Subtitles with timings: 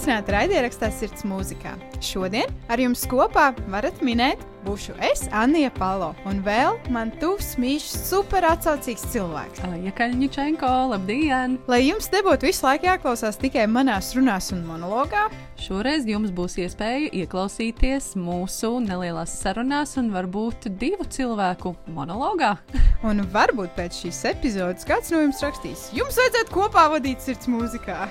[0.00, 1.74] Sveicināti raidierakstā Sirds mūzikā.
[2.00, 7.88] Šodien ar jums kopā varat minēt, būšu es, Anija Palo, un vēl man tuvs, mīļš,
[8.08, 9.60] super atsaucīgs cilvēks.
[9.66, 11.58] Alija Kaļņičenko, labdien!
[11.68, 15.26] Lai jums nebūtu visu laiku jāklausās tikai manās runās un monologā,
[15.60, 22.54] Šoreiz jums būs iespēja ieklausīties mūsu nelielās sarunās un varbūt divu cilvēku monologā.
[23.08, 28.06] un varbūt pēc šīs epizodes kāds no jums rakstīs, jums vajadzētu kopā vadīt sirds mūzikā.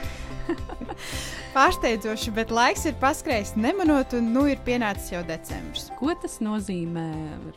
[1.50, 5.88] Pārsteidzoši, bet laiks ir paskrējis nemanot, un nu ir pienācis jau decembris.
[5.98, 7.08] Ko tas nozīmē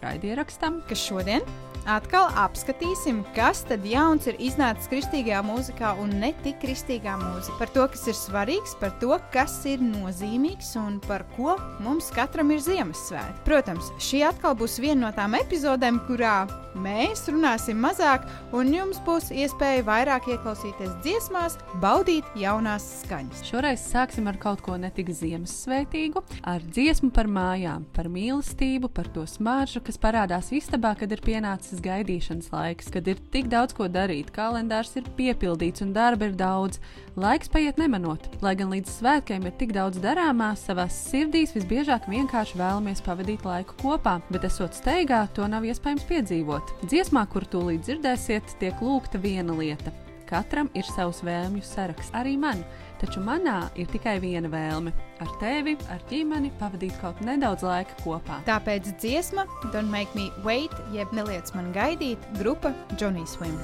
[0.00, 0.80] raidierakstam?
[0.88, 1.44] Ka šodien
[1.91, 7.58] atkal apskatīsim, kas tad jauns ir iznācis kristīgajā mūzikā un ne tik kristīgā mūzika.
[7.61, 12.52] Par to, kas ir svarīgs, par to, kas ir nozīmīgs un par ko mums katram
[12.55, 13.44] ir Ziemassvētki.
[13.47, 16.42] Protams, šī atkal būs viena no tām epizodēm, kurā
[16.78, 18.24] mēs runāsim mazāk,
[18.56, 23.44] un jums būs iespēja vairāk ieklausīties dziesmās, baudīt jaunās skaņas.
[23.48, 29.27] Šoreiz sāksim ar kaut ko netik Ziemassvētīgu, ar dziesmu par mājām, par mīlestību, par to
[29.28, 34.28] smaržu, kas parādās istabā, kad ir pienācis gaidīšanas laiks, kad ir tik daudz ko darīt,
[34.34, 36.80] kalendārs ir piepildīts un darba ir daudz.
[37.16, 42.60] Laiks paiet nemanot, lai gan līdz svētkiem ir tik daudz darāmā, savās sirdīs visbiežāk vienkārši
[42.60, 46.76] vēlamies pavadīt laiku kopā, bet esot steigā, to nav iespējams piedzīvot.
[46.84, 49.94] Dziesmā, kur tūlīt dzirdēsiet, tiek lūgta viena lieta.
[50.28, 52.62] Katram ir savs vēlmju saraksts, arī man,
[53.03, 54.92] taču manā ir tikai viena vēlme-
[55.23, 58.39] ar tevi, ar ģimeni pavadīt kaut nedaudz laika kopā.
[58.46, 63.58] Tāpēc dziesma Don't Make Me Wait, jeb neliec man gaidīt, grupa Johnny Swim.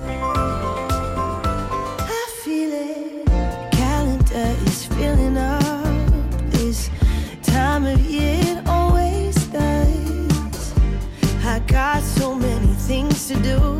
[2.10, 3.28] I feel it.
[3.72, 5.86] Calendar is filling up.
[6.50, 6.90] This
[7.42, 10.74] time of year it always does.
[11.44, 13.77] I got so many things to do,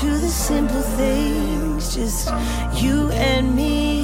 [0.00, 2.30] to the simple things, just
[2.80, 3.97] you and me.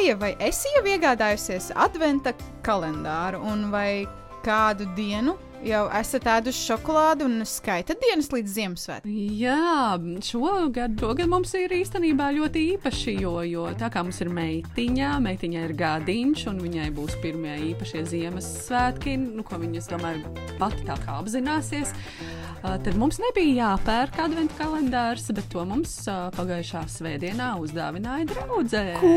[0.00, 2.30] Aija, vai esi jau iegādājusies adventa
[2.64, 4.06] kalendāru un vai
[4.40, 9.18] kādu dienu jau esat ēduši šokolādi un skaitat dienas līdz Ziemassvētkiem?
[9.42, 15.12] Jā, šogad, šogad mums ir īstenībā ļoti īpaši, jo, jo tā kā mums ir meitiņa,
[15.28, 20.88] meitiņai ir gadiņš, un viņai būs pirmie īpašie Ziemassvētki, nu, ko viņa, es domāju, pati
[20.88, 21.92] tā kā apzināsies.
[21.92, 25.94] Uh, tad mums nebija jāpērk adventu kalendārs, bet to mums
[26.36, 28.84] pagājušā svētdienā uzdāvināja draudzē.
[29.00, 29.14] Ko?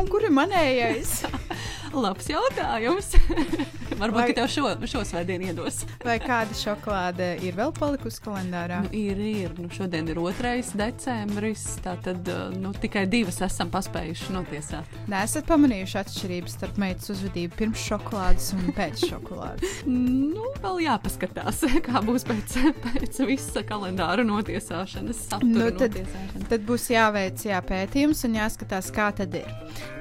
[0.00, 1.22] Un kur ir manējais?
[1.92, 3.12] Labs jautājums.
[4.02, 5.82] Varbūt Vai- tev šo, šo svētdienu iedos.
[6.02, 8.80] Vai kāda šokolāde ir vēl palikusi kalendārā?
[8.86, 9.52] Nu, ir, ir.
[9.60, 10.72] Nu, šodien ir 2.
[10.80, 11.66] decembris.
[11.84, 14.96] Tātad nu, tikai divas esam paspējuši notiesāt.
[15.12, 19.78] Nesat pamanījuši atšķirības starp meitas uzvedību pirms šokolādes un pēc šokolādes.
[20.32, 25.24] Nu, vēl jāpaskatās, kā būs pēc, pēc visa kalendāra notiesāšanas.
[25.44, 26.48] Nu, tad- tad...
[26.52, 29.48] Tad būs jāveic jā, pētījums un jāskatās, kā tad ir.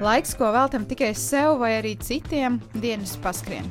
[0.04, 3.68] Laiks, ko veltam tikai sev vai arī citiem, dienas paskrien.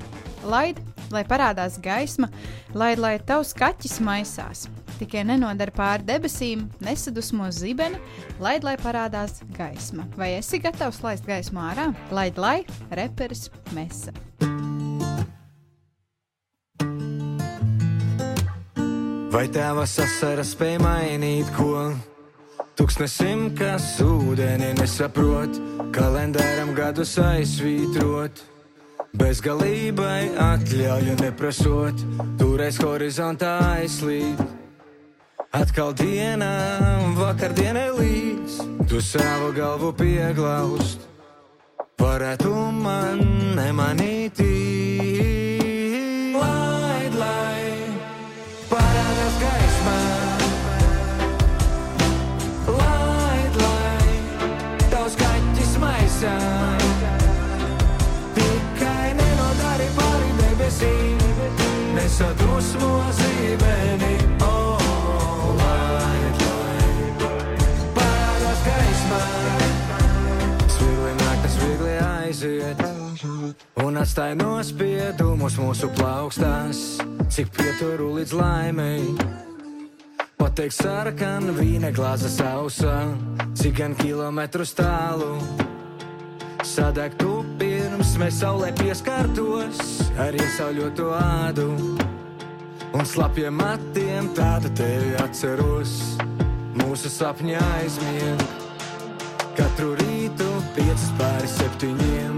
[0.48, 0.78] Laid,
[1.12, 2.30] lai parādās gaisma,
[2.72, 4.68] laid, lai tavs kaķis maisās.
[5.00, 8.00] Tikai nenodara pāri debesīm, nesadusmo zibeni,
[8.40, 10.04] laid, lai parādās gaisma.
[10.16, 11.90] Vai esi gatavs laist gaismu ārā?
[12.12, 12.58] Laid, lai
[12.92, 14.12] reperis mesa.
[19.30, 21.92] Vai tēva sasara spēja mainīt ko?
[22.74, 25.54] Tūkstnesim, kas ūdeni nesaprot,
[25.94, 28.42] kalendāram gadus aizsvītrot.
[29.20, 32.02] Bezgalībai atļauju neprasot,
[32.42, 34.42] turēs horizontā aizslīd.
[35.54, 36.50] Atkal dienā,
[37.20, 38.60] vakardienai līdz,
[38.90, 41.06] tu savu galvu pieglaust.
[42.02, 42.50] Varētu
[42.82, 43.22] man
[43.54, 44.42] nemanīt,
[72.40, 72.80] aiziet
[73.84, 79.02] un atstāja nospiedumus mūsu plaukstās, cik pieturu līdz laimei.
[80.40, 82.94] Pateiks sarkan vīna glāza sausā,
[83.58, 85.36] cik gan kilometrus tālu.
[86.64, 91.68] Sadegtu pirms mēs saulē pieskartos ar iesauļoto ādu.
[92.96, 96.16] Un slapjiem matiem tādu tevi atceros,
[96.80, 98.59] mūsu sapņi aizmieg.
[99.58, 102.36] Katru rītu piecas pāri septiņiem,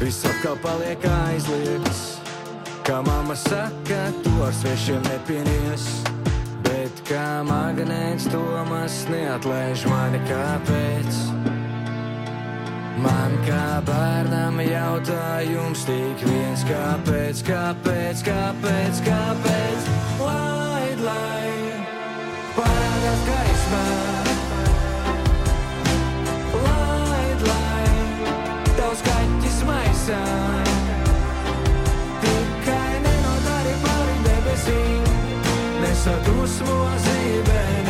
[0.00, 2.04] viss atkal paliek aizliegts.
[2.86, 5.86] Kā mamma saka, to ar svešiem nepienies.
[6.66, 11.20] Bet kā magnēts Tomas neatlaiž mani kāpēc.
[13.04, 19.94] Man kā bērnam jautājums tik viens, kāpēc, kāpēc, kāpēc, kāpēc.
[20.24, 21.48] Laid, lai
[22.56, 24.15] parādās gaismā.
[30.06, 30.20] Kaķis maisā.
[32.22, 35.02] Tikai nenodari pāri debesīm,
[35.82, 37.76] nesadusmo zīmeni.
[37.80, 37.85] Oh,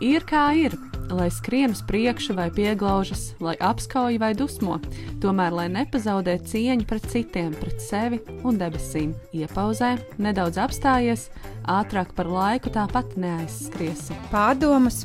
[0.00, 0.76] ir kā ir,
[1.10, 4.78] lai skrien uz priekšu vai pieglaužas, lai apskauj vai dusmo,
[5.22, 9.14] tomēr lai nepazaudē cieņu pret citiem, pret sevi un debesīm.
[9.36, 11.28] Iepauzē, nedaudz apstājies,
[11.64, 14.16] ātrāk par laiku tāpat neaizskriesi.
[14.32, 15.04] Pārdomas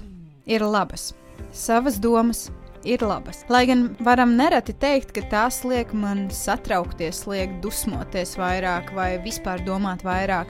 [0.50, 1.12] ir labas,
[1.54, 2.50] savas domas
[2.84, 3.44] ir labas.
[3.50, 9.64] Lai gan varam nereti teikt, ka tās liek man satraukties, liek dusmoties vairāk vai vispār
[9.66, 10.50] domāt vairāk,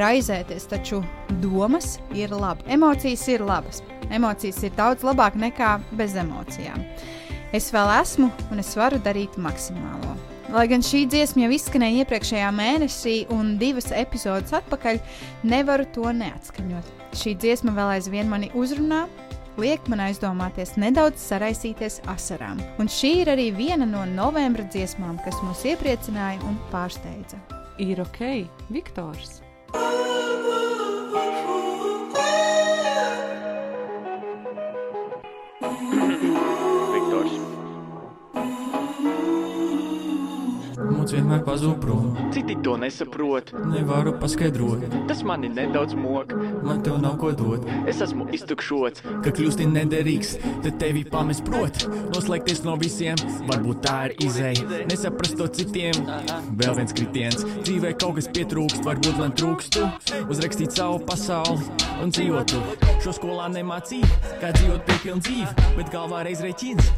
[0.00, 1.02] raizēties, taču
[1.42, 2.66] domas ir labi.
[2.72, 3.82] Emocijas ir labas.
[4.10, 6.84] Emocijas ir daudz labāk nekā bez emocijām.
[7.54, 10.16] Es vēl esmu un es varu darīt maksimālo.
[10.50, 14.98] Lai gan šī dziesma jau izskanēja iepriekšējā mēnesī, un divas epizodes atpakaļ,
[15.46, 16.88] nevaru to neatskaņot.
[17.14, 19.04] Šī dziesma vēl aizvien mani uzrunā,
[19.60, 22.60] liek man aizdomāties nedaudz saraisīties asarām.
[22.80, 27.40] Un šī ir arī viena no novembra dziesmām, kas mūs iepriecināja un pārsteidza.
[27.80, 28.24] Ir ok,
[28.72, 29.40] Viktors.
[29.72, 30.30] Viktors.
[41.10, 42.10] Mūts vienmēr pazūd prom.
[42.30, 43.48] Citi to nesaprot.
[43.66, 46.30] Nevaru paskaidrot, Tas mani nedaudz mok.
[46.62, 47.66] man tev nav ko dot.
[47.90, 49.02] Es esmu iztukšots.
[49.24, 51.82] Ka kļūsti nederīgs, tad tevi pamest prot.
[52.14, 53.18] Noslēgties no visiem,
[53.50, 54.86] varbūt tā ir izēja.
[54.86, 55.98] Nesaprast to citiem.
[56.62, 59.90] Vēl viens kritiens, dzīvē kaut kas pietrūkst, varbūt man trūkstu.
[60.30, 61.58] Uzrakstīt savu pasauli
[62.04, 62.62] un dzīvot tu.
[63.02, 64.06] Šo skolā nemācīja,
[64.38, 66.94] kā dzīvot piepilnu dzīvi, bet galvā reiz rēķins.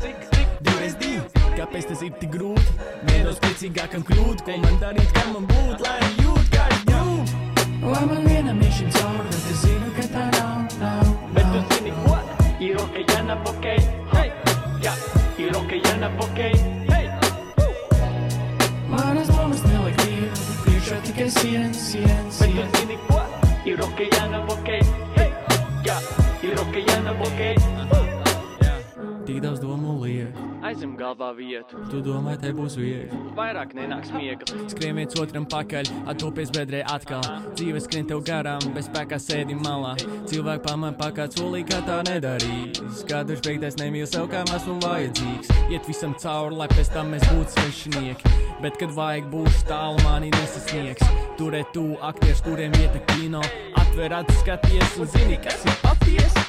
[0.63, 1.23] Divreiz divi,
[1.57, 2.77] kāpēc tas ir tik grūti?
[3.09, 7.41] Vienos priecīgākam kļūt, ko man darīt, kā man būt, lai jūt, kā es jūtu.
[7.83, 11.11] Lai man vienam iešim cauri, bet es zinu, ka tā nav, nav.
[11.37, 12.19] Bet tu zini, ko?
[12.63, 13.67] Ir ok, ja nav ok.
[14.15, 14.31] Hey!
[14.85, 14.95] Jā,
[15.43, 16.41] ir ok, ja nav ok.
[16.93, 17.09] Hey!
[18.93, 20.31] Manas domas neliek dievu,
[20.67, 22.79] priekšā tikai sienas, sienas, Bet tu sienas.
[22.81, 23.23] zini, ko?
[23.67, 24.71] Ir ok, ja nav ok.
[25.19, 25.31] Hey!
[25.87, 25.99] Jā,
[26.47, 28.02] ir ok, ja nav ok.
[29.43, 31.75] Tik daudz domu liek, Aizem galvā vietu.
[31.91, 33.17] tu domā, te būs viegli.
[33.35, 34.47] Vairāk nenāks miega.
[34.71, 37.27] Skrien viens otram pakaļ, attopies bedrē atkal.
[37.59, 39.97] Dzīve skrien tev garām, bez spēkā sēdi malā.
[40.31, 43.03] Cilvēki pamēr pakāpt solī, kā tā nedarīs.
[43.11, 45.51] Katrs beigtais nemīl sev, kā mēs un vajadzīgs.
[45.75, 48.37] Iet visam cauri, lai pēc tam mēs būtu svešinieki.
[48.63, 51.03] Bet, kad vajag būs tālu, mani nesasniegs.
[51.35, 53.43] Turēt tu aktieris, kuriem vieta kino.
[53.75, 56.47] Atver acis, skaties un zini, kas ir patiesi.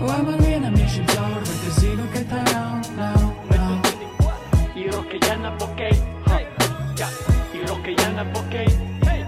[0.00, 3.84] Lai man vienam iešim cauri, bet es zinu, ka tā nav, nav, nav.
[3.84, 4.32] Zini, ko?
[4.76, 5.80] Ir ok, ja nav ok.
[6.26, 6.46] Hey!
[6.98, 7.08] Jā,
[7.54, 8.54] ir ok, ja nav ok.
[9.04, 9.24] Hey!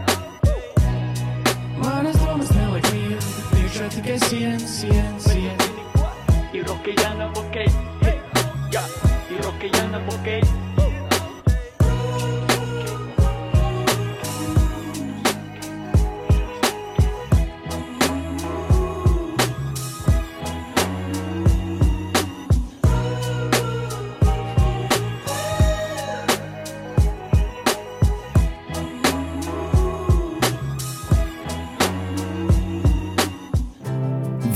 [1.78, 3.21] Manas domas neliek mieru,
[3.52, 5.64] priekšā tikai sienas, sienas, sienas.
[5.66, 6.11] Zini, ko?
[6.52, 7.56] Ir ok, ja nav ok.
[8.02, 8.21] Hey!
[8.73, 8.85] Jā,
[9.30, 10.72] ir ok, ja nav ok.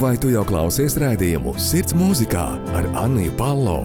[0.07, 2.43] Vai tu jau klausies rādījumu Sirds mūzikā
[2.79, 3.81] ar Anniju Palo?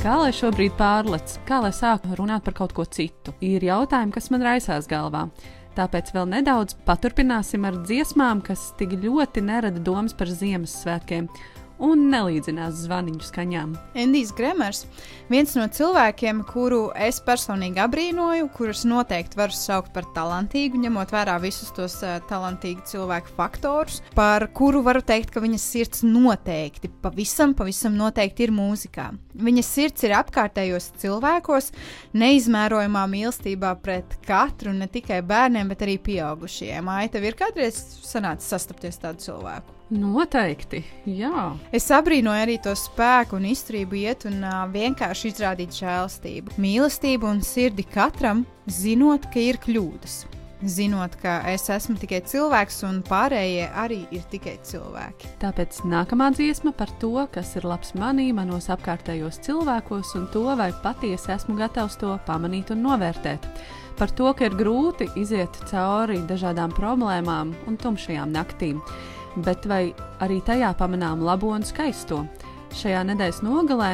[0.00, 4.26] Kā lai šobrīd pārlec, kā lai sāku runāt par kaut ko citu, ir jautājumi, kas
[4.34, 5.28] man raisās galvā.
[5.78, 11.30] Tāpēc vēl nedaudz paturpināsim ar dziesmām, kas tik ļoti nerada domas par Ziemassvētkiem
[11.84, 13.72] un nelīdzinās zvaniņu skaņām.
[13.98, 14.84] Endijs Gremers,
[15.30, 21.38] viens no cilvēkiem, kuru es personīgi abrīnoju, kurus noteikti varu saukt par talantīgu, ņemot vērā
[21.42, 27.56] visus tos uh, talantīgu cilvēku faktorus, par kuru varu teikt, ka viņas sirds noteikti, pavisam,
[27.58, 29.10] pavisam noteikti ir mūzikā.
[29.40, 31.72] Viņas sirds ir apkārtējos cilvēkos,
[32.20, 36.92] neizmērojamā mīlestībā pret katru, ne tikai bērniem, bet arī pieaugušajiem.
[36.92, 39.79] Ai, tev ir kādreiz sanācis sastapties tādu cilvēku?
[39.90, 40.84] Noteikti,
[41.18, 41.48] jā.
[41.74, 47.40] Es abrīnoju arī to spēku un izturību iet un uh, vienkārši izrādīt žēlastību, mīlestību un
[47.42, 50.20] sirdi katram, zinot, ka ir kļūdas.
[50.60, 55.34] Zinot, ka es esmu tikai cilvēks un pārējie arī ir tikai cilvēki.
[55.42, 60.70] Tāpēc nākamā dziesma par to, kas ir labs manī, manos apkārtējos cilvēkos, un to, vai
[60.84, 63.48] patiesi esmu gatavs to pamanīt un novērtēt.
[63.98, 68.84] Par to, ka ir grūti iziet cauri dažādām problēmām un tumšajām naktīm,
[69.36, 72.24] bet vai arī tajā pamanām labo un skaisto.
[72.76, 73.90] Šajā nedēļas nogalē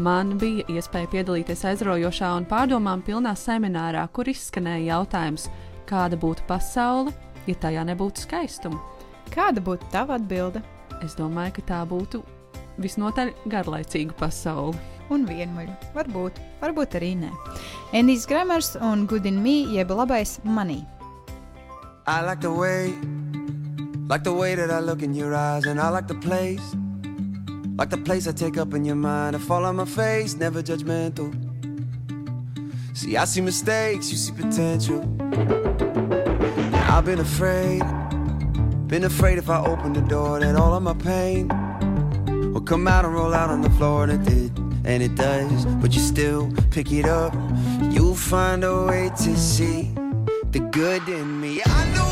[0.00, 5.48] man bija iespēja piedalīties aizraujošā un pārdomām pilnā seminārā, kur izskanēja jautājums,
[5.88, 7.12] kāda būtu pasaule,
[7.46, 8.80] ja tajā nebūtu skaistuma.
[9.30, 10.62] Kāda būtu tava atbilde?
[11.04, 12.22] Es domāju, ka tā būtu
[12.80, 14.78] visnotaļ garlaicīga pasaule.
[15.10, 15.72] Un vienmuļu.
[15.96, 17.30] Varbūt, varbūt arī nē.
[17.98, 20.84] Endijs Gremers un Gudin Mī, jeb labais manī.
[22.06, 22.94] I like the way,
[24.10, 26.74] like the way that I look in your eyes, and I like the place,
[27.78, 29.36] like the place I take up in your mind.
[29.36, 31.30] I fall on my face, never judgmental.
[32.92, 35.00] See, I see mistakes, you see potential.
[36.90, 37.82] I've been afraid,
[38.88, 41.46] been afraid if I open the door that all of my pain
[42.52, 45.66] will come out and roll out on the floor, and it did, and it does.
[45.80, 47.32] But you still pick it up,
[47.92, 49.94] you'll find a way to see
[50.50, 51.62] the good in me.
[51.64, 52.09] I know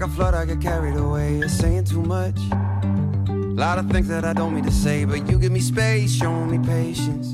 [0.00, 1.38] a flood, I get carried away.
[1.38, 2.36] You're saying too much.
[3.28, 6.12] A lot of things that I don't mean to say, but you give me space,
[6.12, 7.32] showing me patience.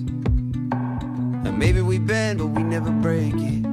[1.46, 3.64] And maybe we bend, but we never break it.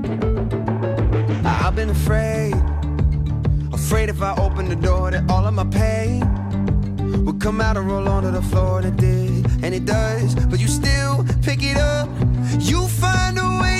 [1.46, 2.54] I've been afraid,
[3.74, 6.22] afraid if I open the door that all of my pain
[7.26, 8.80] would come out and roll onto the floor.
[8.80, 10.36] And it did, and it does.
[10.36, 12.08] But you still pick it up.
[12.60, 13.77] You find a way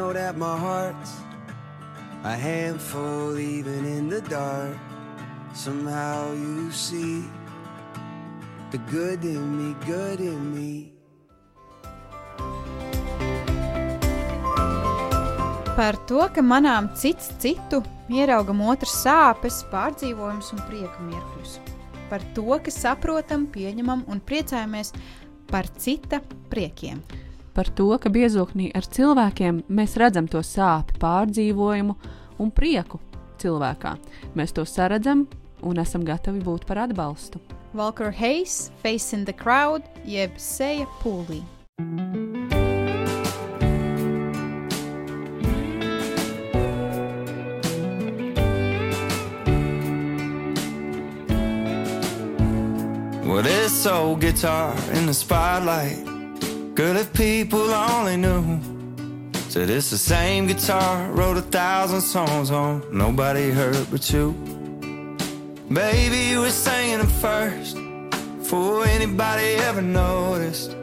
[0.00, 1.12] know that my heart's
[2.24, 4.74] a handful, even in the dark.
[5.52, 7.24] Somehow you see
[8.70, 10.72] the good in me, good in me.
[15.76, 21.58] Par to, ka manām cits citu ieraugam otras sāpes, pārdzīvojumus un prieku mirkļus.
[22.08, 24.94] Par to, ka saprotam, pieņemam un priecājamies
[25.52, 27.04] par cita priekiem.
[27.54, 31.96] Par to, ka biezoknī ar cilvēkiem mēs redzam to sāpju, pārdzīvojumu
[32.40, 33.00] un prieku
[33.42, 33.96] cilvēkā.
[34.38, 35.26] Mēs to saredzam
[35.66, 37.40] un esam gatavi būt par atbalstu.
[37.74, 41.42] Walker Hayes, Face in the Crowd, jeb Seja Pūlī.
[53.24, 56.19] Well, this old guitar in the spotlight.
[56.80, 58.58] Girl, if people only knew.
[59.50, 64.32] Said it's the same guitar, wrote a thousand songs on, nobody heard but you.
[65.70, 67.76] Baby, you were singing them first,
[68.38, 70.74] before anybody ever noticed.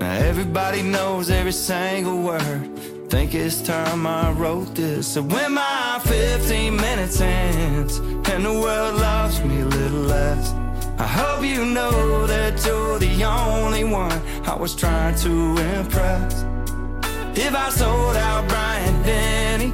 [0.00, 2.76] Now everybody knows every single word.
[3.08, 5.06] Think it's time I wrote this.
[5.06, 10.52] So when my 15 minutes ends and the world loves me a little less,
[11.02, 14.12] I hope you know that you're the only one
[14.46, 15.32] I was trying to
[15.76, 16.44] impress.
[17.34, 19.72] If I sold out Brian Denny,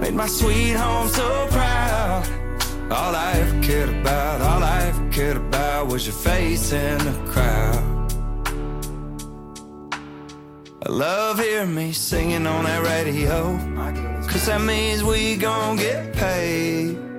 [0.00, 2.24] made my sweet home so proud.
[2.90, 7.30] All I ever cared about, all I ever cared about was your face in the
[7.30, 8.12] crowd.
[10.84, 13.56] I love hearing me singing on that radio.
[14.26, 17.13] Cause that means we gon' get paid.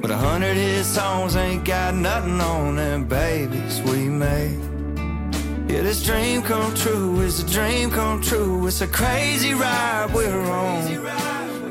[0.00, 4.58] But a hundred hit songs ain't got nothing on them babies we made.
[5.68, 8.66] Yeah, this dream come true, is a dream come true.
[8.68, 11.04] It's a crazy ride we're on.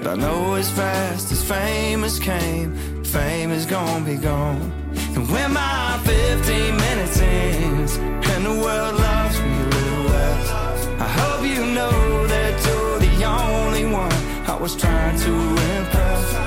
[0.04, 4.72] But I know as fast as fame has came, fame is gonna be gone.
[5.16, 11.08] And when my 15 minutes ends, and the world loves me a little less, I
[11.08, 14.12] hope you know that you're the only one
[14.48, 15.34] I was trying to
[15.78, 16.47] impress.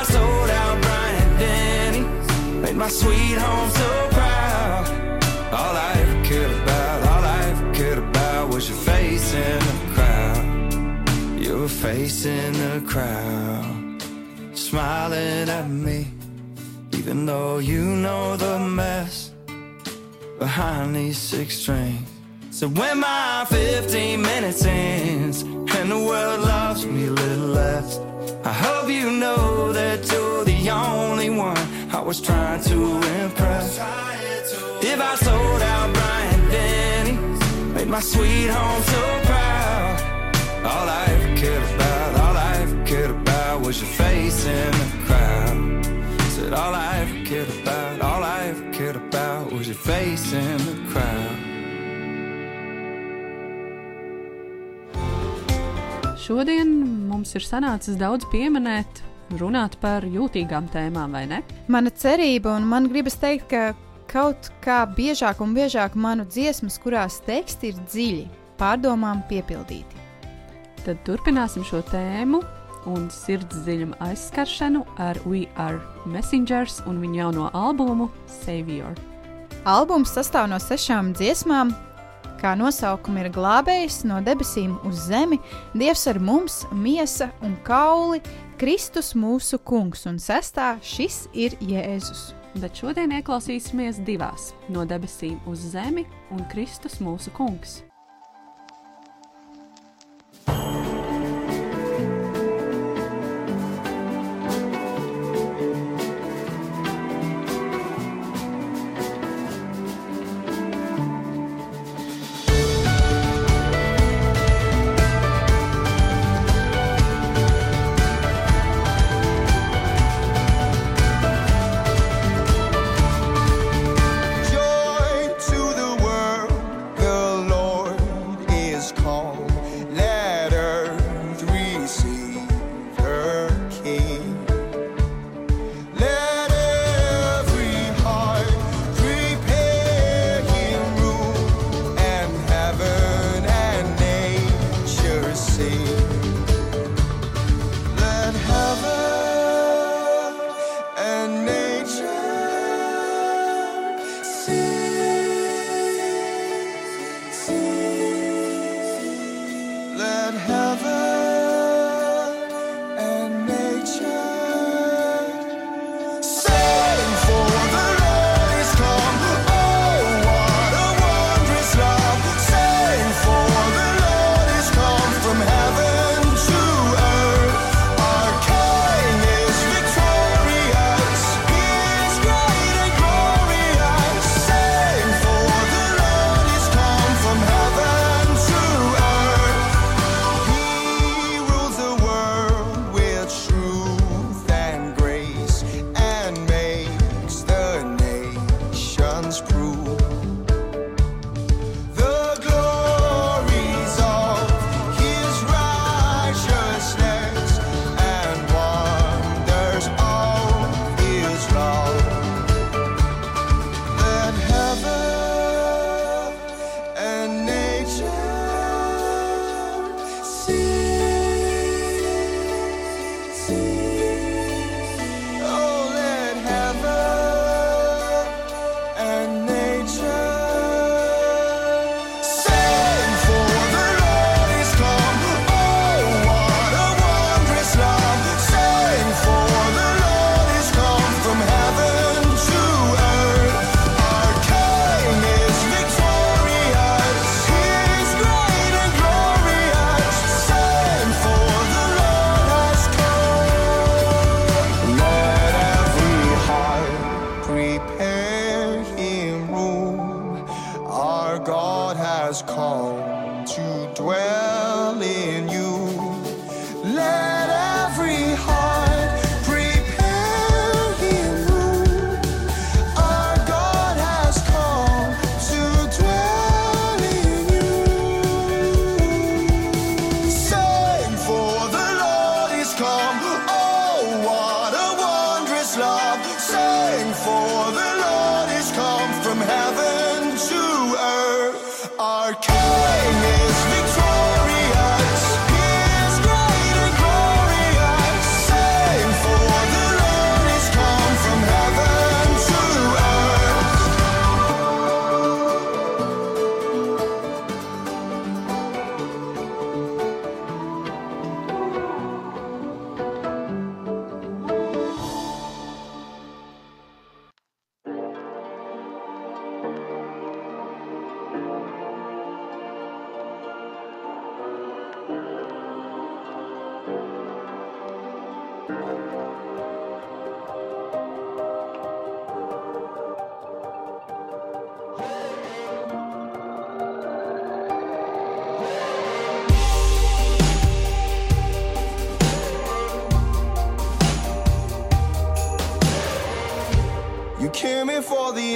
[0.00, 2.04] I sold out Brian Denny,
[2.62, 4.86] made my sweet home so proud.
[5.52, 9.92] All I ever cared about, all I ever cared about was your face in the
[9.94, 11.38] crowd.
[11.38, 14.02] Your face in the crowd,
[14.54, 16.06] smiling at me,
[16.92, 19.32] even though you know the mess
[20.38, 22.08] behind these six strings.
[22.50, 28.00] So when my 15 minutes ends and the world loves me a little less,
[28.42, 31.58] I hope you know that you're the only one
[31.92, 33.78] I was trying to impress.
[34.82, 37.12] If I sold out Brian Denny,
[37.74, 40.32] made my sweet home so proud.
[40.64, 45.04] All I ever cared about, all I ever cared about was your face in the
[45.04, 45.84] crowd.
[46.30, 50.56] Said all I ever cared about, all I ever cared about was your face in
[50.56, 51.39] the crowd.
[56.20, 56.68] Šodien
[57.08, 58.98] mums ir sanācis daudz pieminēt,
[59.40, 61.38] runāt par jūtīgām tēmām, vai ne?
[61.72, 63.70] Mana cerība un man gribas teikt, ka
[64.10, 68.26] kaut kā biežāk un biežāk manu dziesmas, kurās teksti ir dziļi,
[68.60, 70.04] pārdomām piepildīti.
[70.84, 72.42] Tad turpināsim šo tēmu
[72.90, 78.10] un sirds dziļumu aizskaršanu ar We Are Messengers un viņa jauno albumu
[78.42, 78.92] Savior.
[79.68, 81.72] Albums sastāv no sešām dziesmām,
[82.40, 85.36] Kā nosaukumi ir glābējs no debesīm uz zemi,
[85.76, 88.22] Dievs ar mums, miesa un kauli,
[88.60, 92.30] Kristus mūsu kungs, un sestā šis ir Jēzus.
[92.56, 97.82] Bet šodien ieklausīsimies divās- no debesīm uz zemi un Kristus mūsu kungs.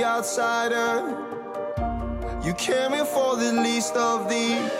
[0.02, 1.16] outsider.
[2.42, 4.70] You came in for the least of these.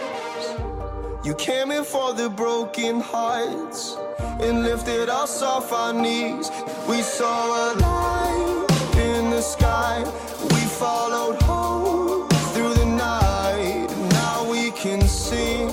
[1.25, 3.97] You came in for the broken hearts
[4.41, 6.51] and lifted us off our knees.
[6.89, 10.03] We saw a light in the sky.
[10.51, 13.89] We followed home through the night.
[14.11, 15.69] Now we can sing.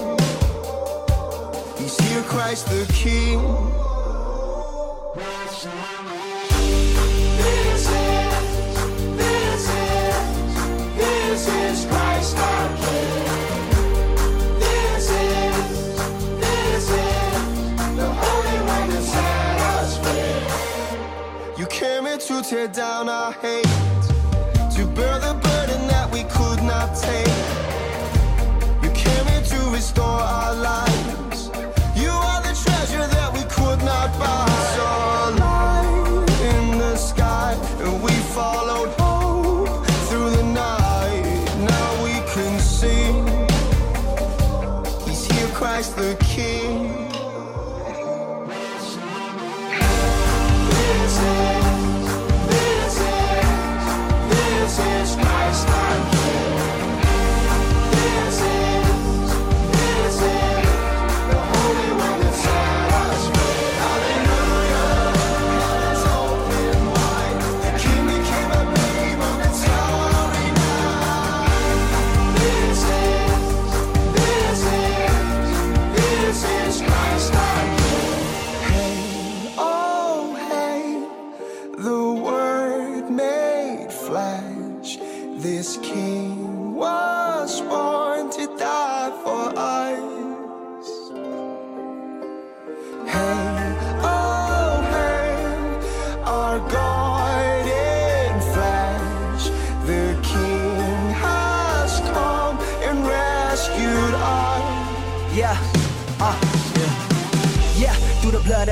[1.77, 3.80] He's here, Christ the King.
[22.43, 23.63] To tear down our hate,
[24.75, 27.27] to bear the burden that we could not take.
[28.83, 30.90] You came here to restore our lives.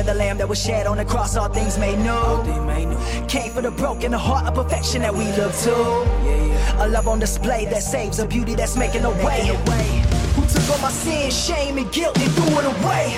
[0.10, 3.28] The blood of the Lamb that was shed on the cross, all things made new.
[3.28, 5.76] Came for the broken, the heart of perfection that we look to.
[6.84, 9.48] A love on display that saves, a beauty that's making a way.
[10.36, 13.18] Who took all my sin, shame, and guilt and threw it away.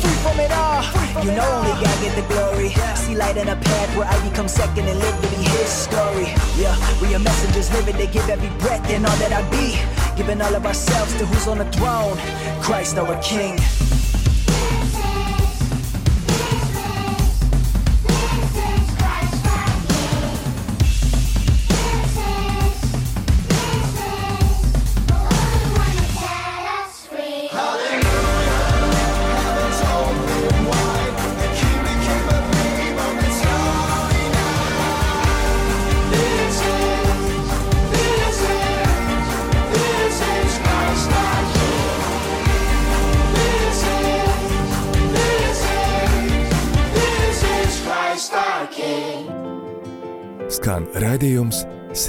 [0.00, 0.82] Free from it all.
[1.24, 2.70] You know only God get the glory.
[2.94, 6.28] See light in a path where I become second and live to be His story.
[6.56, 9.78] Yeah, we are messengers living to give every breath and all that I be.
[10.16, 12.16] Giving all of ourselves to who's on the throne,
[12.62, 13.58] Christ our King.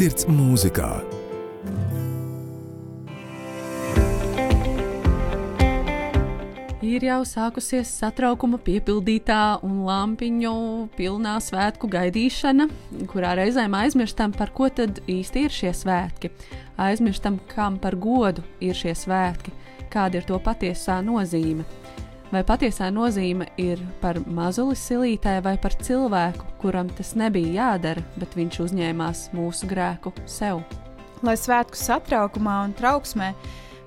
[0.07, 0.87] Sirds mūzikā.
[6.87, 10.53] Ir jau sākusies satraukuma piepildītā un lampiņu
[10.95, 12.69] pilnā svētku gaidīšana,
[13.11, 16.31] kurā reizēm aizmirstam, par ko tad īsti ir šie svētki.
[16.87, 19.51] Aizmirstam, kam par godu ir šie svētki,
[19.91, 21.67] kāda ir to patiesā nozīme.
[22.27, 28.35] Vai patiesā nozīme ir par mazuli silītē vai par cilvēku, kuram tas nebija jādara, bet
[28.35, 30.59] viņš uzņēmās mūsu grēku sev?
[31.23, 33.31] Lai svētku satraukumā un trauksmē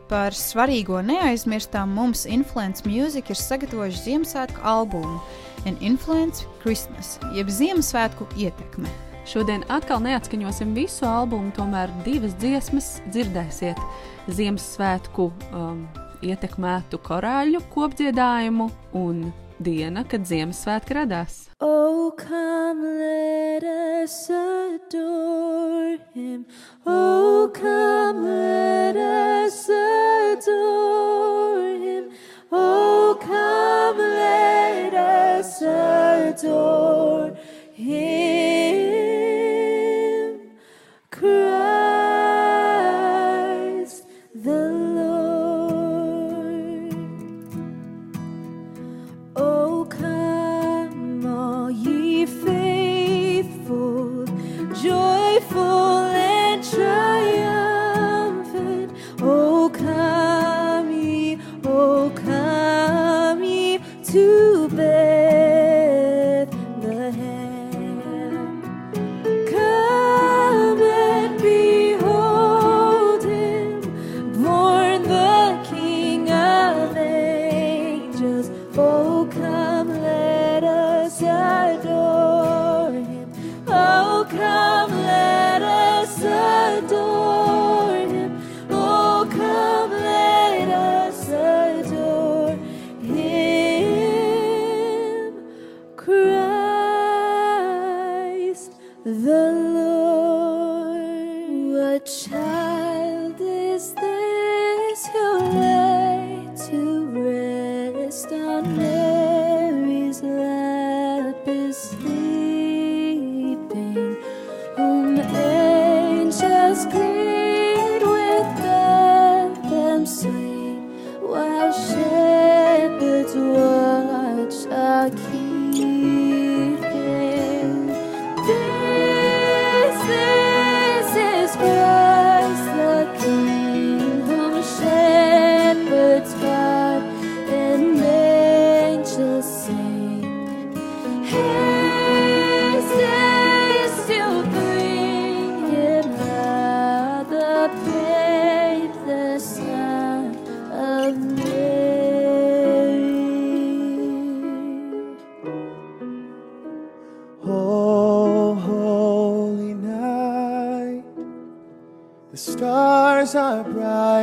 [0.09, 5.21] par svarīgo neaizmirstam, mums Influence Music ir sagatavojuši Ziemassvētku albumu
[5.69, 8.89] An Influence Christmas, jeb Ziemassvētku ietekme.
[9.29, 13.85] Šodien atkal neatskaņosim visu albumu, tomēr divas dziesmas dzirdēsiet
[14.33, 15.85] Ziemassvētku um,
[16.25, 19.31] ietekmētu korāļu kopdziedājumu un
[19.61, 21.49] diena, kad Ziemassvētki radās.
[21.61, 26.47] Oh, come, let us adore him.
[26.87, 32.11] Oh, come, let us adore him.
[32.51, 37.30] Oh, come, let us adore him.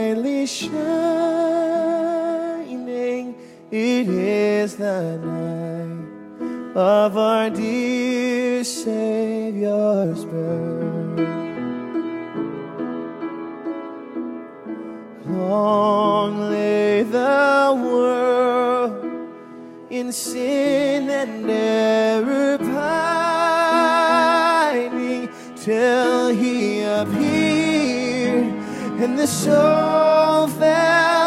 [0.08, 0.86] Brightly shining.
[3.70, 11.28] It is the night of our dear Savior's birth.
[15.26, 19.04] Long lay the world
[19.90, 23.68] in sin and error pining
[25.58, 27.27] till he appeared
[29.18, 31.27] the show fell.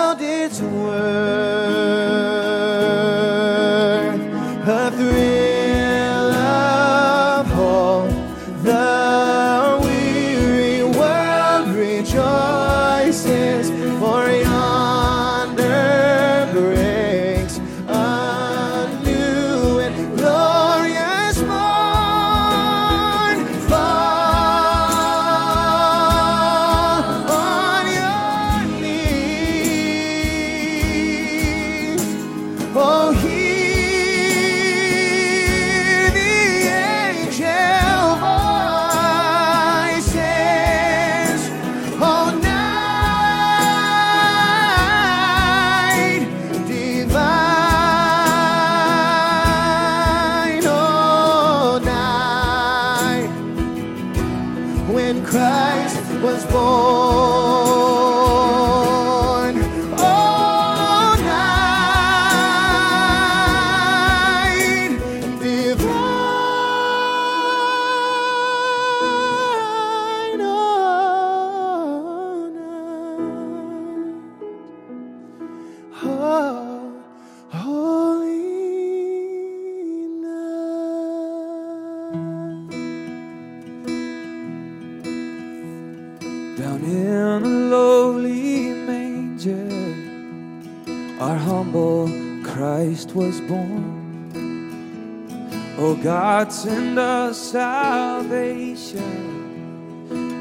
[96.02, 99.10] God, send us salvation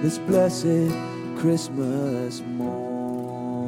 [0.02, 0.90] this blessed
[1.38, 3.68] Christmas morn.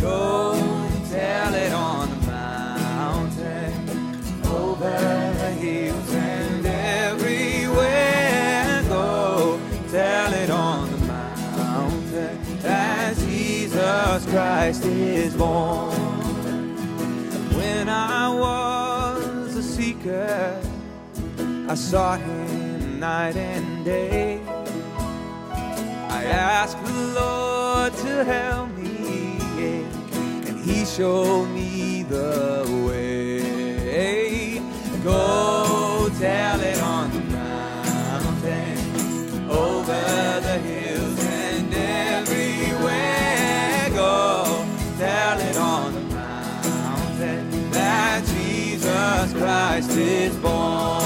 [0.00, 3.72] Go and tell it on the mountain,
[4.46, 7.62] over the hills and everywhere.
[8.88, 9.60] Go
[9.92, 15.93] tell it on the mountain that Jesus Christ is born.
[21.74, 24.40] I sought him night and day.
[26.08, 29.82] I asked the Lord to help me,
[30.46, 34.60] and He showed me the way.
[35.02, 43.90] Go tell it on the mountain, over the hills and everywhere.
[43.90, 44.64] Go
[44.96, 51.03] tell it on the mountain that Jesus Christ is born.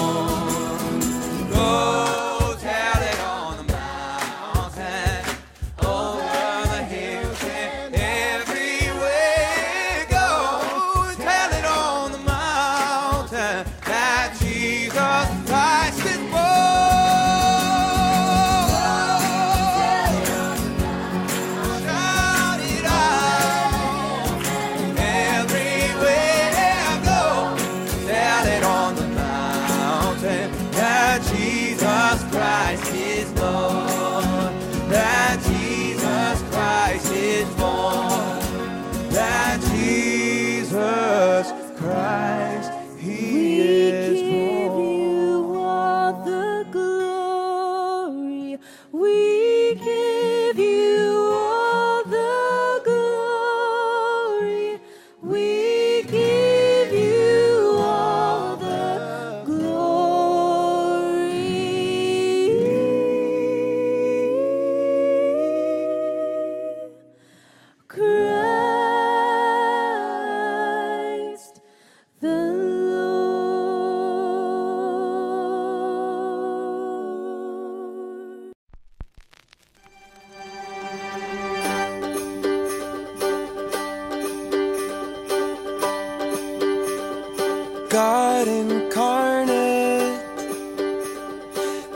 [87.89, 90.21] God incarnate,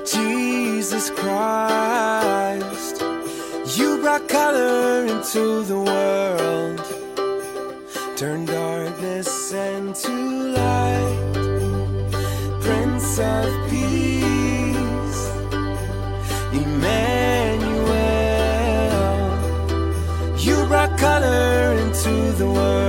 [0.07, 3.03] Jesus Christ.
[3.79, 6.81] You brought color into the world,
[8.17, 10.13] turned darkness into
[10.57, 11.35] light.
[12.63, 15.29] Prince of Peace,
[16.55, 17.93] Emmanuel.
[20.39, 22.82] You brought color into the world.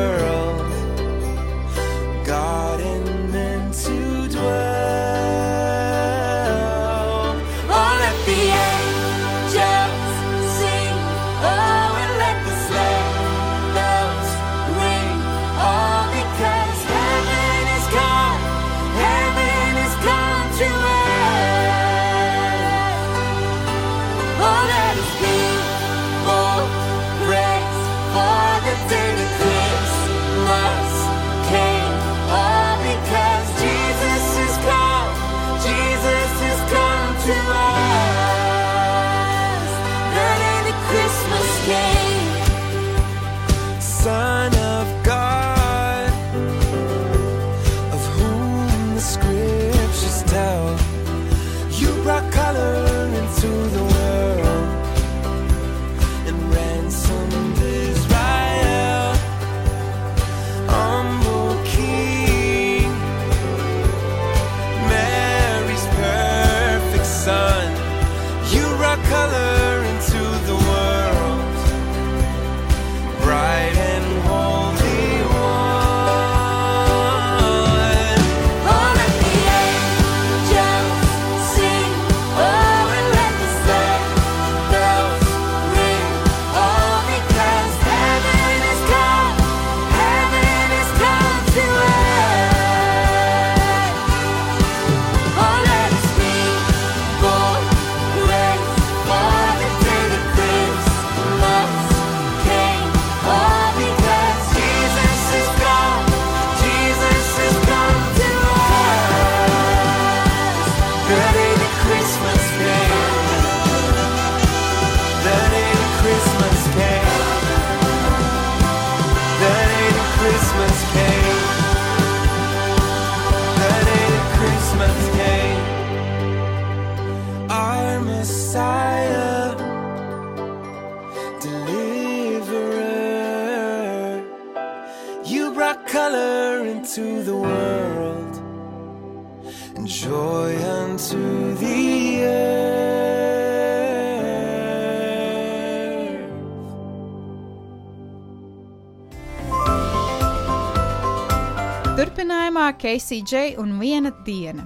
[152.84, 154.66] Keisija Džeja un viena diena.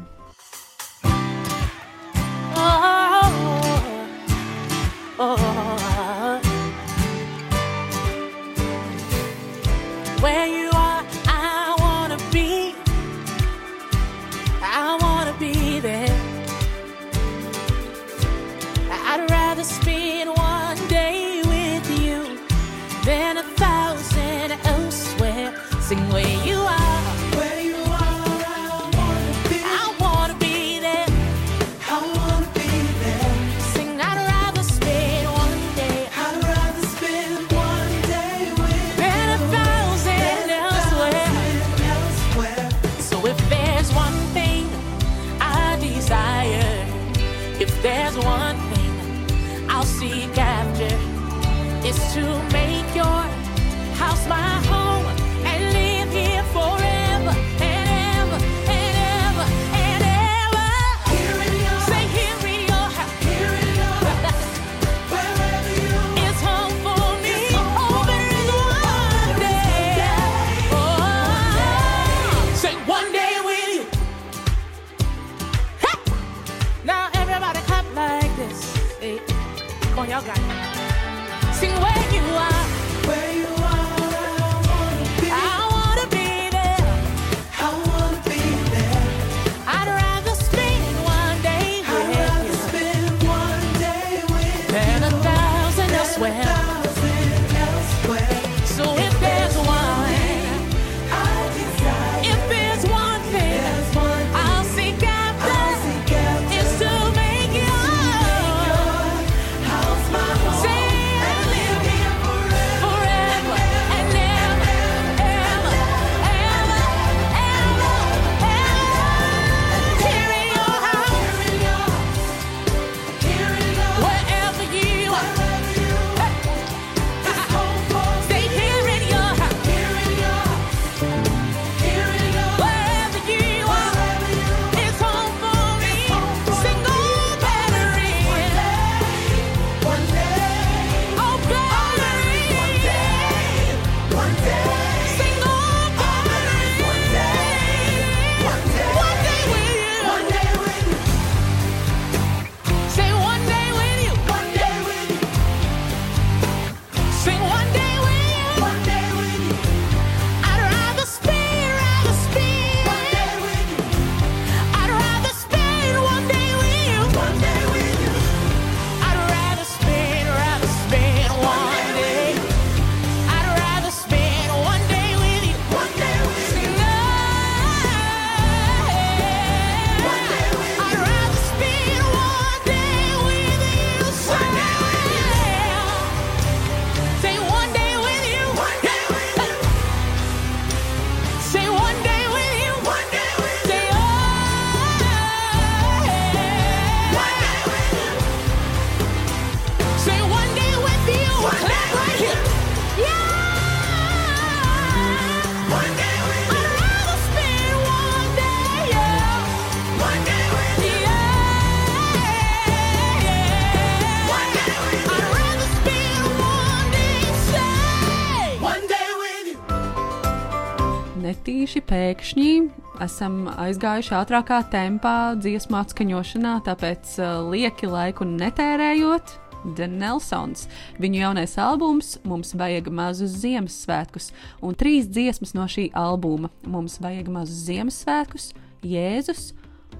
[223.07, 229.37] esam aizgājuši ātrākā tempā dziesmu atskaņošanā, tāpēc uh, lieki laiku netērējot.
[229.75, 230.67] The Nelsons.
[231.01, 234.29] Viņu jaunais albums mums vajag mazus Ziemassvētkus,
[234.63, 238.51] un trīs dziesmas no šī albuma mums vajag mazus Ziemassvētkus,
[238.85, 239.49] Jēzus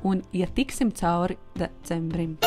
[0.08, 2.38] un Ietiksim cauri decembrim.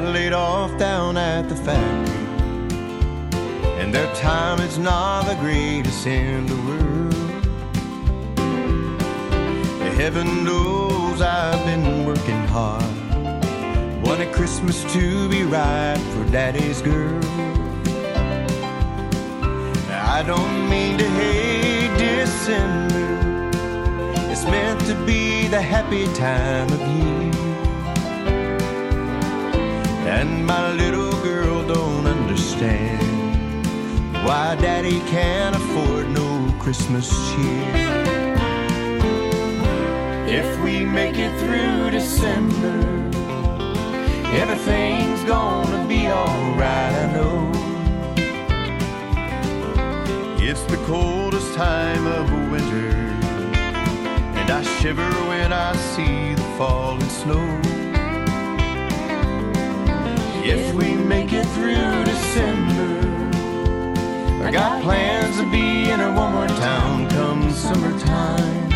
[0.00, 2.14] Got laid off down at the factory,
[3.80, 7.14] and their time is not the greatest in the world.
[9.96, 12.82] Heaven knows I've been working hard.
[14.02, 17.22] Wanted Christmas to be right for daddy's girl.
[19.90, 23.50] I don't mean to hate December.
[24.30, 27.29] It's meant to be the happy time of year.
[30.10, 33.00] And my little girl don't understand
[34.26, 37.72] why daddy can't afford no Christmas cheer.
[40.26, 42.76] If we make it through December,
[44.34, 47.52] everything's gonna be alright, I know.
[50.38, 52.96] It's the coldest time of winter,
[54.38, 57.69] and I shiver when I see the falling snow.
[60.52, 62.90] If we make it through December,
[64.44, 68.68] I got plans to be in a warmer town come summertime.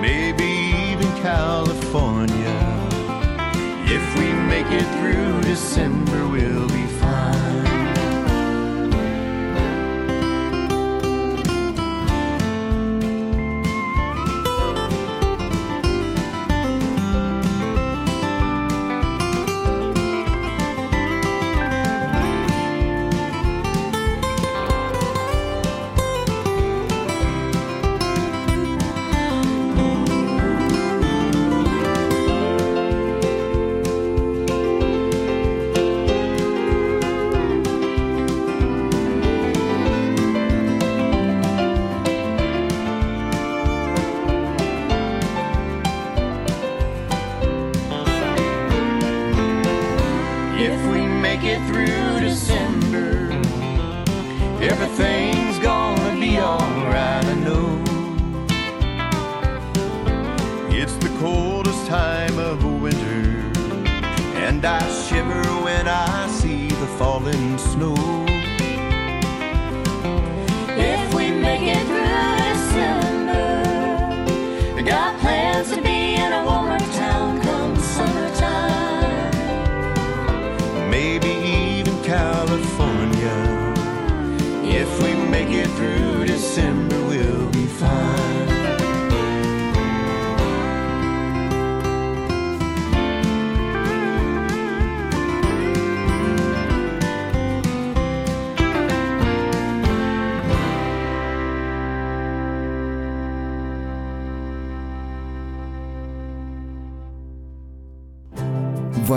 [0.00, 0.44] Maybe
[0.92, 2.58] even California.
[3.86, 6.77] If we make it through December, we'll be
[67.18, 68.17] falling snow.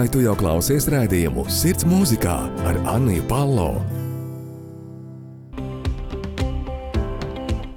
[0.02, 2.34] Vai tu jau klausies rādījumu Sirds mūzikā
[2.66, 3.68] ar Anniju Palo?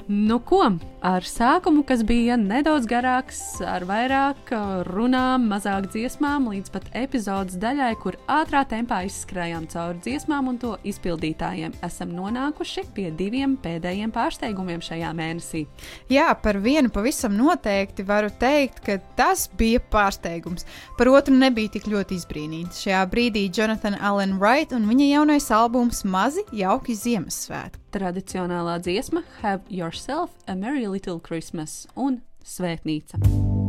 [0.08, 0.62] Nu, ko?
[1.04, 7.58] Ar sākumu, kas bija nedaudz garāks, ar vairāk uh, runām, mazāk dziesmām, līdz pat epizodes
[7.60, 14.16] daļai, kur ātrā tempā izskrējām cauri dziesmām un to izpildītājiem, esam nonākuši pie diviem pēdējiem
[14.16, 15.66] pārsteigumiem šajā mēnesī.
[16.08, 20.64] Jā, par vienu pavisam noteikti varu teikt, ka tas bija pārsteigums.
[20.96, 22.80] Par otru nebija tik ļoti izbrīnīts.
[22.88, 27.84] Šajā brīdī Jonathan Allen Wright un viņa jaunais albums Mazi jauki Ziemassvētki.
[27.94, 33.63] Tradicionālā dziesma Have Yourself a Merry Little Christmas un Svētnīca.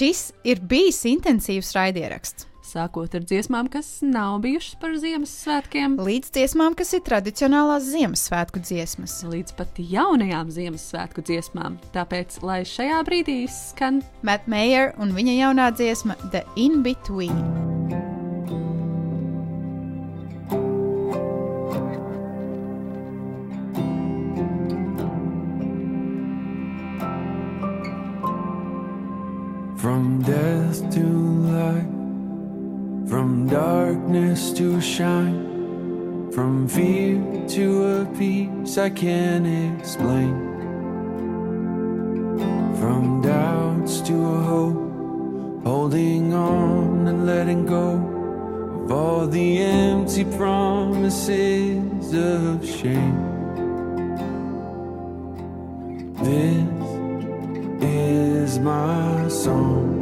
[0.00, 2.46] Šis ir bijis intensīvs raidieraksts.
[2.64, 9.18] Sākot ar dziesmām, kas nav bijušas par Ziemassvētkiem, līdz dziesmām, kas ir tradicionālās Ziemassvētku dziesmas,
[9.28, 11.76] līdz pat jaunajām Ziemassvētku dziesmām.
[11.92, 17.99] Tāpēc, lai šajā brīdī skan Matt Meyer un viņa jaunā dziesma The In Between.
[35.00, 37.16] Shine, from fear
[37.48, 37.64] to
[38.00, 39.46] a peace I can't
[39.78, 40.34] explain,
[42.78, 47.88] from doubts to a hope, holding on and letting go
[48.84, 53.20] of all the empty promises of shame.
[56.22, 56.68] This
[57.82, 59.99] is my song.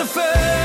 [0.00, 0.59] The first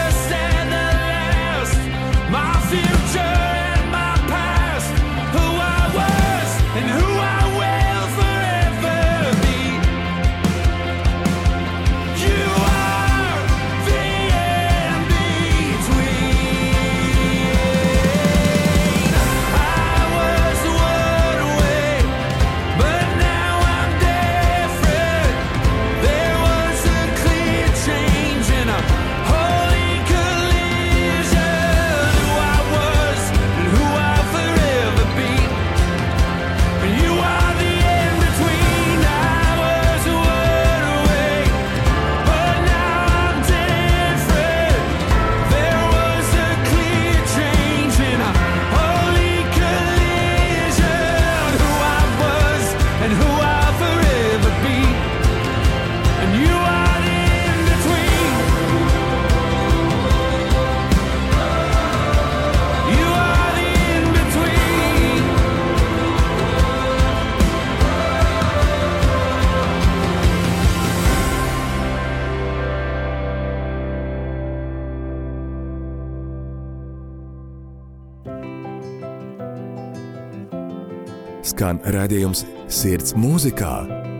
[81.65, 83.71] Skan redzējums sirds mūzikā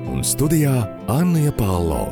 [0.10, 0.80] un studijā
[1.14, 2.08] Anna Palo.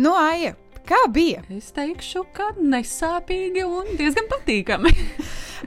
[0.00, 0.54] Nu, Aija,
[0.88, 1.44] kā bija?
[1.52, 4.96] Es teikšu, ka nesāpīgi un diezgan patīkami.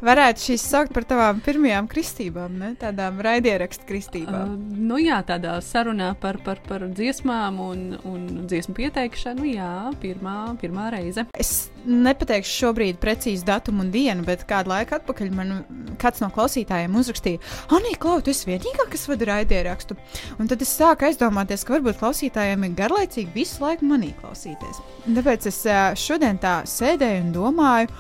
[0.06, 2.72] Varētu šīs saukt par tavām pirmajām kristībām, ne?
[2.78, 4.52] tādām raidierakstu kristībām.
[4.54, 9.72] Uh, nu jā, tādā sarunā par, par, par dziesmām un, un dziesmu pieteikšanu, jā,
[10.04, 11.26] pirmā, pirmā reize.
[11.34, 15.56] Es nepateikšu šobrīd precīzi datumu un dienu, bet kādu laiku atpakaļ man
[16.02, 17.42] kāds no klausītājiem uzrakstīja,
[17.74, 19.98] Anī, Klau, tu esi vienīgā, kas vada raidierakstu.
[20.38, 24.84] Un tad es sāku aizdomāties, ka varbūt klausītājiem ir garlaicīgi visu laiku manī klausīties.
[25.06, 27.92] Tāpēc es ā, šodien tā sēdēju un domāju.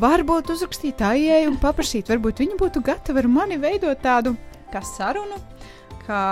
[0.00, 4.34] Varbūt uzrakstīt Aijai un paprasīt, varbūt viņa būtu gatava ar mani veidot tādu
[4.72, 5.38] kā sarunu,
[6.06, 6.22] kā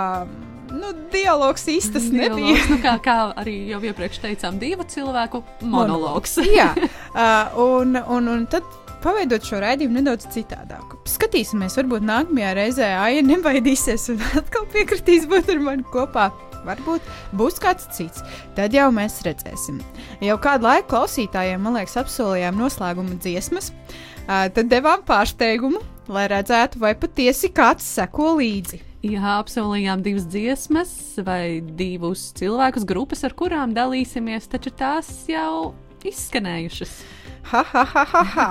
[0.71, 2.67] nu, dialogs īstas Dialogs, nebija.
[2.71, 6.37] nu, kā, kā arī jau iepriekš teicām, divu cilvēku monologs.
[6.59, 8.67] Jā, uh, un, un, un tad
[9.01, 10.95] paveidot šo raidījumu nedaudz citādāk.
[11.09, 16.29] Skatīsimies, varbūt nākamajā reizē Aija nebaidīsies un atkal piekritīs būt ar mani kopā.
[16.67, 17.07] Varbūt
[17.37, 18.21] būs kāds cits.
[18.57, 19.79] Tad jau mēs redzēsim.
[20.21, 23.71] Jau kādu laiku klausītājiem, man liekas, apsolījām noslēguma dziesmas.
[24.27, 25.81] Tad devām pārsteigumu,
[26.11, 28.81] lai redzētu, vai patiesi kāds seko līdzi.
[29.01, 30.91] Jā, apsolījām divas dziesmas
[31.25, 35.73] vai divus cilvēkus grupas, ar kurām dalīsimies, taču tās jau
[36.05, 36.93] izskanējušas.
[37.49, 38.47] Ha, ha, ha, ha, ha.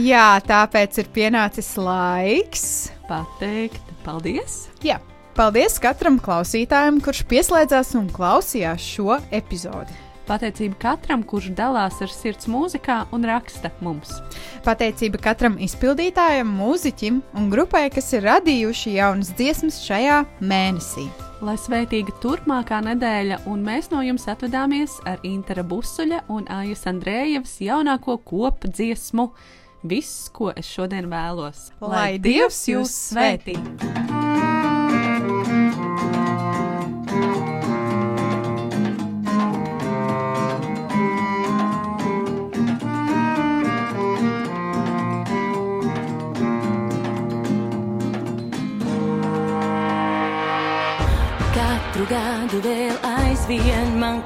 [0.00, 2.64] Jā, tāpēc ir pienācis laiks
[3.10, 4.62] pateikt paldies.
[4.80, 4.96] Jā,
[5.36, 9.96] paldies katram klausītājam, kurš pieslēdzās un klausījās šo epizodi.
[10.30, 14.12] Pateicība katram, kurš dalās ar sirds mūzikā un raksta mums.
[14.62, 21.08] Pateicība katram izpildītājam, mūziķim un grupai, kas ir radījuši jaunas dziesmas šajā mēnesī.
[21.42, 27.56] Lai svētīga turpmākā nedēļa, un mēs no jums atvadāmies ar Intera Busuļa un Aijas Andrējevas
[27.64, 29.32] jaunāko kopu dziesmu.
[29.82, 33.56] Viss, ko es šodien vēlos, Lai Dievs jūs svētī!
[33.56, 34.29] Katru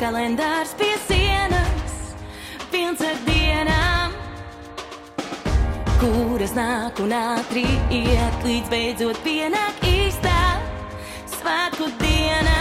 [0.05, 1.95] kalendārs pie sienas,
[2.69, 4.13] pilns ar dienām,
[6.03, 10.37] kuras nāk un ātri iet, līdz beidzot pienāk īstā
[11.39, 12.61] svētku diena.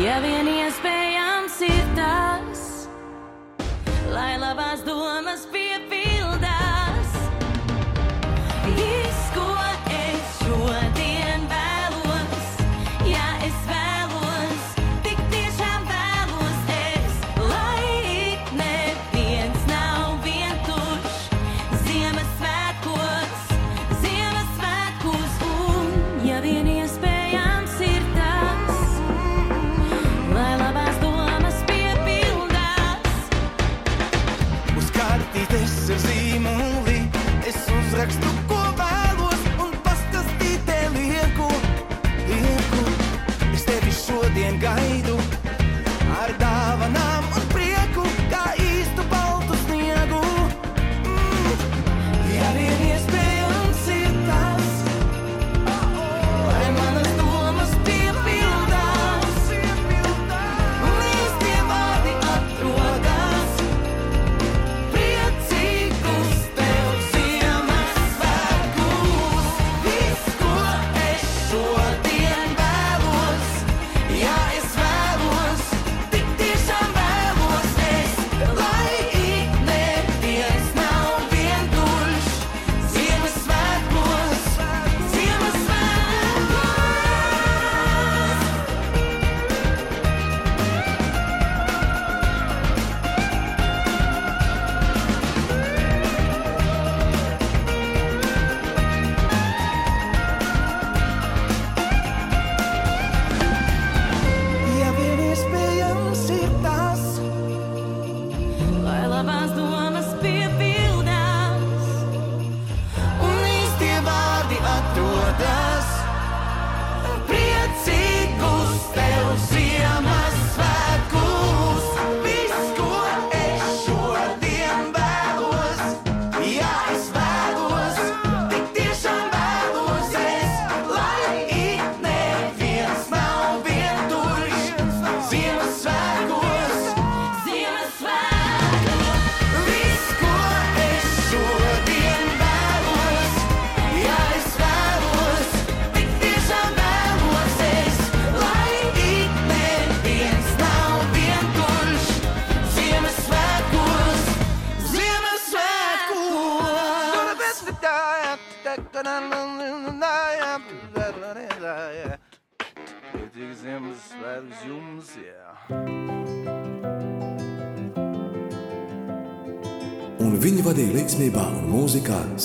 [0.00, 2.66] Ja vien iespējams ir tās,
[4.16, 6.15] lai labās domas piepildās.